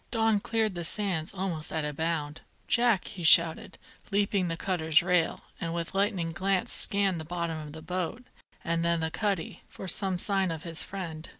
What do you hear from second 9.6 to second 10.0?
for